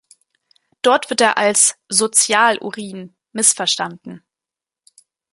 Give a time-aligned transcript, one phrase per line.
[0.81, 4.25] Dort wird er als „Sozial-Urin“ missverstanden.